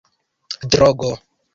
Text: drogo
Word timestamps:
drogo 0.71 1.11